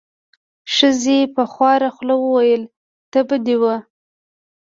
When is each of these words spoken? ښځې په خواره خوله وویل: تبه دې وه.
ښځې 0.75 1.19
په 1.35 1.43
خواره 1.51 1.89
خوله 1.95 2.15
وویل: 2.19 2.63
تبه 3.11 3.37
دې 3.45 3.55
وه. 3.61 3.75